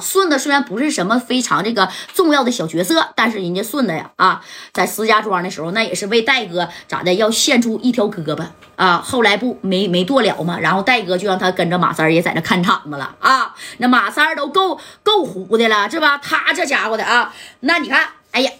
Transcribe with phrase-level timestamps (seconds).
[0.00, 8.44] 顺子虽然不是什么非常这个重要的小角色，但是人家顺子呀啊，在石家庄的时候，那也是为戴哥咋的要献出一条胳膊
[8.76, 9.02] 啊。
[9.04, 13.54] 后来不没没剁了吗，然后戴哥就让他跟着马三也在那看场子了啊。
[13.78, 16.18] 那马三都够够虎的了，是吧？
[16.18, 18.50] 他这家伙的啊，那你看，哎呀。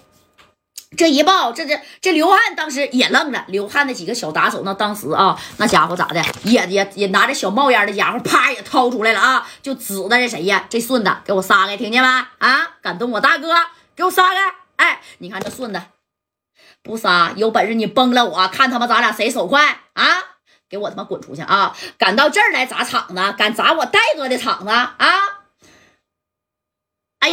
[0.96, 3.44] 这一抱，这这这刘汉当时也愣了。
[3.48, 10.64] 刘汉那几个小打手，那当时啊，那家伙咋的，也也也拿着小冒烟的家伙，啪也掏出来了啊，就指着这谁呀？
[10.70, 12.08] 这顺子，给我撒开，听见没？
[12.38, 13.52] 啊，敢动我大哥，
[13.94, 14.36] 给我撒开！
[14.76, 15.82] 哎，你看这顺子，
[16.82, 20.04] 不撒，有本事你崩了我，看他妈咱俩谁手快啊！
[20.70, 21.74] 给我他妈滚出去啊！
[21.96, 24.94] 敢到这儿来砸场子，敢砸我戴哥的场子啊！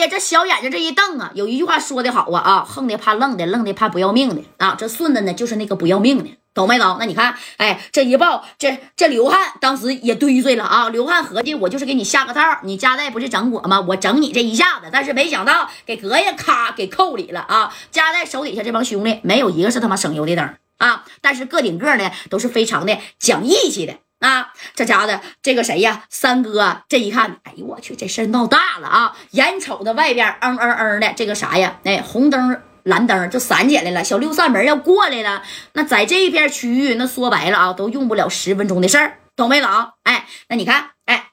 [0.08, 4.76] 这小眼睛这一瞪啊，有一句话说的好啊啊，横的怕愣的，愣的怕不要命的啊。
[4.78, 6.98] 这顺子呢，就是那个不要命的，懂没懂？
[7.00, 10.90] 那你看，哎，这一抱，这这刘汉当时也堆罪了啊。
[10.90, 13.80] 刘汉合计，我就是给你下个套，你家代不是整我吗？
[13.81, 17.73] 我整你这一下子，但是没想到给隔夜咔给扣里了啊。
[17.92, 23.94] 家代手底下这帮兄弟没有一个是他妈省油的灯啊，但是个顶个呢都是非常的讲义气的。
[24.19, 26.05] 啊，这家的这个谁呀？
[26.09, 29.16] 三哥，这一看，哎呦我去，这事闹大了啊！
[29.31, 31.80] 眼瞅着外边嗯嗯嗯的这个啥呀？
[31.83, 35.43] 哎，红灯蓝灯就闪起来了，小六扇门要过来了。
[35.73, 39.69] 那在这一片区域，那说白了啊，都用不了十分钟的事儿，懂没懂？
[40.03, 41.31] 哎，那你看，哎，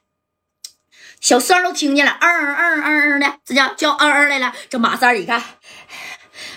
[1.21, 4.53] 小三都听见了，嗯嗯嗯嗯的，这叫叫嗯嗯来了。
[4.69, 5.41] 这马三一看，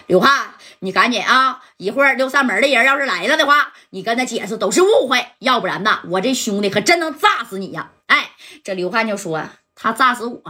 [0.07, 0.56] 刘汉。
[0.87, 1.65] 你赶紧啊！
[1.79, 7.91] 一会儿六扇门的人要是来了的话，你跟他解释都是误会，要不然呢，我这兄弟可真能炸死你呀！
[8.07, 8.31] 哎，
[8.63, 10.43] 这刘汉就说他炸死我，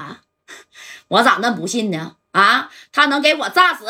[1.08, 2.16] 我咋那不信呢？
[2.32, 3.86] 啊，他能给我炸死？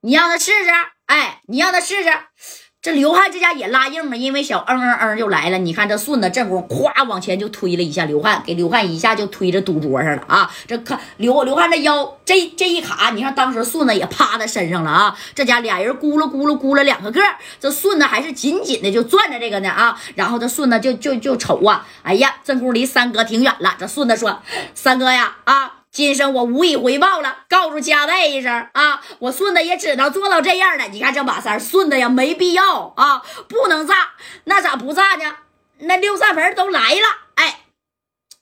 [0.00, 0.70] 你让他试试！
[1.04, 2.10] 哎，你让他试试。
[2.88, 5.58] 这刘汉这家也拉硬了，因为小嗯嗯嗯就来了。
[5.58, 10.50] 你看这顺子正功咵往前就推了一下刘汉，给刘汉一下就推着赌桌上了啊！
[10.66, 15.14] 这看刘刘汉这腰这这一卡，你看当时顺子也趴在身上了啊！
[15.34, 17.20] 这家俩人咕噜咕噜咕噜两个个，
[17.60, 20.00] 这顺子还是紧紧的就攥着这个呢啊！
[20.14, 23.74] 然后这顺子就就就瞅啊，哎呀，正宫离三哥挺远了。
[23.78, 24.40] 这顺子说
[24.74, 29.00] ：“三哥呀，啊。”今生我无以回报了，告诉家代一声啊！
[29.18, 30.84] 我顺子也只能做到这样了。
[30.92, 34.10] 你看这马三顺子呀，没必要啊，不能炸，
[34.44, 35.34] 那咋不炸呢？
[35.78, 37.02] 那六扇门都来了，
[37.34, 37.62] 哎，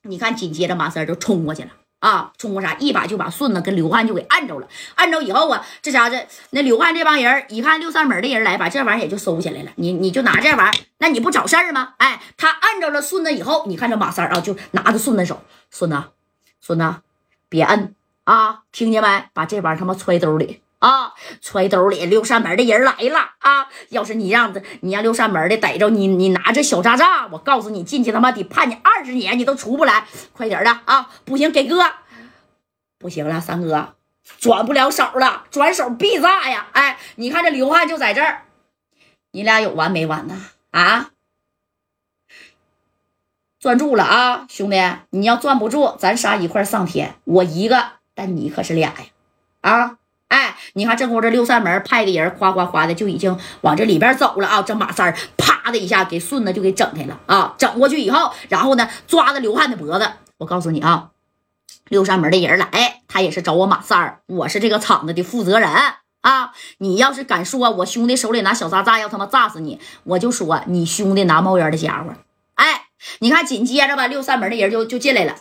[0.02, 2.74] 你看紧接着马三就冲过去了啊，冲过啥？
[2.74, 4.68] 一把就把顺子跟刘汉就给按着了。
[4.96, 9.70] 按着以后啊，这家子那刘汉这帮人一看六扇门的人来，把这玩意儿也就收起来了。
[9.76, 11.94] 你你就拿这玩意儿，那你不找事儿吗？
[11.96, 15.96] 哎，他按着了顺子以后，你看这马三啊，就拿着顺子手，顺子，
[16.60, 16.96] 顺子。
[17.48, 18.62] 别摁啊！
[18.72, 19.24] 听见没？
[19.32, 21.14] 把这玩意儿他妈揣兜里啊！
[21.40, 22.04] 揣兜里。
[22.06, 23.68] 六扇门的人来了啊！
[23.90, 30.06] 要是你让你让六扇门的逮着你，你拿着小渣渣，我告诉你，进去他妈得判你二十年，你都出不来。
[30.32, 31.10] 快点的啊！
[31.24, 31.84] 不行，给哥，
[32.98, 33.94] 不行了，三哥
[34.40, 36.66] 转不了手了，转手必炸呀！
[36.72, 38.42] 哎，你看这刘汉就在这儿，
[39.30, 40.34] 你俩有完没完呢？
[40.72, 41.10] 啊！
[43.66, 44.80] 攥住了啊，兄弟！
[45.10, 47.16] 你要攥不住，咱仨一块上天。
[47.24, 47.84] 我一个，
[48.14, 48.94] 但你可是俩呀！
[49.60, 49.96] 啊，
[50.28, 54.62] 哎，你看这会这六扇门派的人夸夸夸的就已经往这里边走了啊！
[54.62, 57.56] 这马三啪的一下给顺子就给整开了啊！
[57.58, 60.08] 整过去以后，然后呢抓着刘汉的脖子。
[60.38, 61.10] 我告诉你啊，
[61.88, 65.68] 六扇门的人来，他也是找我马三，我是这个厂子的负责人
[66.20, 66.52] 啊！
[66.78, 72.12] 你要是敢说我兄弟手里拿小渣渣要他妈炸死你，我就说你兄弟拿冒烟的家伙。
[73.20, 75.36] 你看，紧接着吧，六扇门的人就就进来了，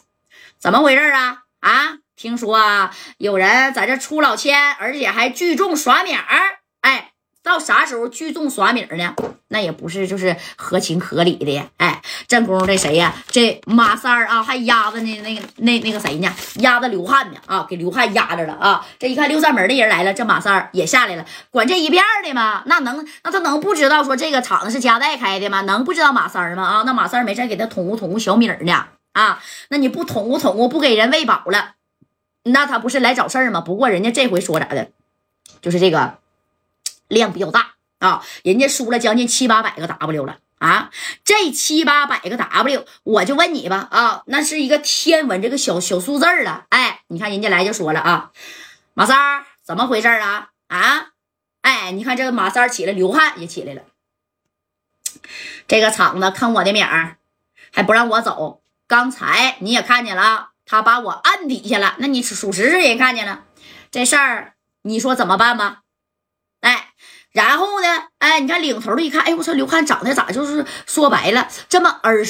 [0.57, 1.43] 怎么回事啊？
[1.59, 6.59] 啊，听说啊，有人在这出老千，而且还聚众耍米儿。
[6.81, 7.11] 哎，
[7.45, 9.13] 到啥时候聚众耍米呢？
[9.49, 11.63] 那也不是就是合情合理的。
[11.77, 13.13] 哎，正宫这谁呀？
[13.27, 16.33] 这马三儿啊，还压着那那个那那个谁呢？
[16.55, 17.39] 压着刘汉呢？
[17.45, 18.83] 啊，给刘汉压着了啊！
[18.97, 22.63] 这一看六扇门的人来了，这马三儿也下来了，管这一片的吗？
[22.65, 25.61] 那能那他能不知道说这个厂子是家代开的吗？
[25.61, 26.63] 能不知道马三儿吗？
[26.63, 28.87] 啊，那马三儿没事给他捅咕捅咕小米呢？
[29.13, 29.39] 啊，
[29.69, 31.73] 那你不捅咕捅咕，不给人喂饱了，
[32.45, 33.61] 那他不是来找事儿吗？
[33.61, 34.89] 不过人家这回说咋的，
[35.61, 36.17] 就是这个
[37.07, 37.71] 量比较大。
[37.99, 40.91] 啊，人家输了将近七八百个 W 了啊！
[41.23, 46.65] 这七八百个 W，我就问你吧啊，那是一个天文这个小小数字了。
[46.69, 48.31] 哎，你看人家来就说了啊，
[48.93, 50.49] 马三儿怎么回事啊？
[50.67, 51.13] 啊，
[51.61, 53.81] 哎，你看这个马三儿起来，流汗也起来了。
[55.65, 57.17] 这个厂子坑我的名儿，
[57.71, 58.61] 还不让我走。
[58.87, 61.95] 刚才你也看见了，他把我按底下了。
[61.99, 63.45] 那你属实是人看见了
[63.89, 65.83] 这事儿，你说怎么办吧？
[66.59, 66.89] 哎。
[67.35, 67.87] 然后呢？
[68.19, 72.25] 哎，你看领头的一看，哎，我说刘汉长得咋就是说白了这么耳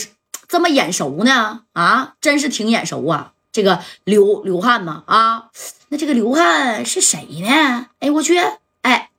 [0.48, 1.62] 这么眼熟呢？
[1.74, 3.34] 啊，真是挺眼熟啊！
[3.52, 5.52] 这个刘刘汉嘛啊，
[5.90, 7.86] 那这个刘汉是谁呢？
[8.00, 8.40] 哎，我去，
[8.82, 9.12] 哎，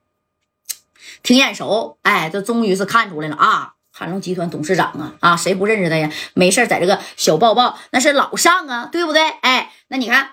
[1.22, 6.10] 挺眼熟，哎，这终于是看出来了啊，汉龙集团董事长啊啊，谁不认识他呀？
[6.34, 9.22] 没事在这个小报报那是老上啊，对不对？
[9.22, 10.32] 哎，那你看，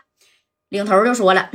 [0.69, 1.51] 领头就说了，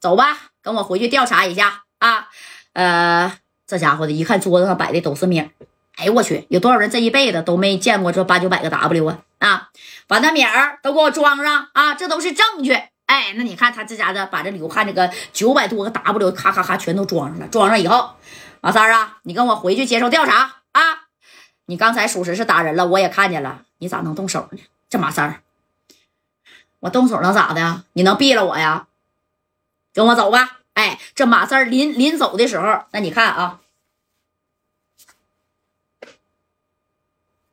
[0.00, 2.28] 走吧，跟我回去调查一下啊。
[2.74, 3.32] 呃，
[3.66, 5.40] 这家伙的一看桌子上摆的都是米
[5.96, 9.70] 哎呦我去，有多少人这一辈子都没见过这八九百个 W 啊啊！
[10.06, 12.72] 把那米儿都给我装上啊，这都是证据。
[13.06, 17.46] 哎，那你看他这家的把这刘汉这个九百多个 W 咔咔咔全都装上了。
[17.46, 18.10] 装上以后，
[18.60, 20.82] 马三啊，你跟我回去接受调查啊！
[21.66, 24.58] 你刚才属实是打人了，我也看见了，你咋能动手呢？
[24.88, 25.40] 这马三
[26.80, 27.84] 我动手能咋的？
[27.92, 28.88] 你能毙了我呀？
[29.92, 30.58] 跟我走吧。
[30.74, 33.60] 哎，这马三临临走的时候，那你看啊。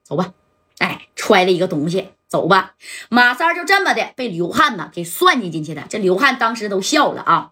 [0.03, 0.33] 走吧，
[0.79, 2.75] 哎，揣了一个东西，走吧。
[3.09, 5.85] 马三就这么的被刘汉呢给算计进去了。
[5.89, 7.51] 这刘汉当时都笑了啊。